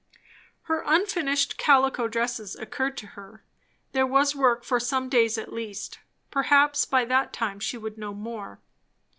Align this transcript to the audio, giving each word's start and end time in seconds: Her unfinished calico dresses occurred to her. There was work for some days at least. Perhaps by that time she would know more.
Her 0.63 0.81
unfinished 0.87 1.59
calico 1.59 2.07
dresses 2.07 2.55
occurred 2.55 2.97
to 2.97 3.07
her. 3.13 3.43
There 3.91 4.07
was 4.07 4.35
work 4.35 4.63
for 4.63 4.79
some 4.79 5.09
days 5.09 5.37
at 5.37 5.53
least. 5.53 5.99
Perhaps 6.31 6.85
by 6.85 7.05
that 7.05 7.31
time 7.33 7.59
she 7.59 7.77
would 7.77 7.99
know 7.99 8.15
more. 8.15 8.59